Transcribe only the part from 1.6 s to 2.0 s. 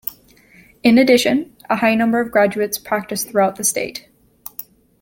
a high